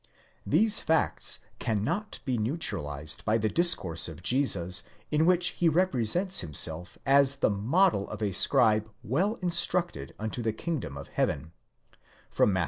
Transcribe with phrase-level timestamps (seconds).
[0.47, 4.81] These facts cannot be neutralized by the discourse of Jesus
[5.11, 10.97] in which he represents himself as the model of ascribe well instructed unto the kingdom
[10.97, 11.51] of heaven
[12.33, 12.59] ὁ (Matt.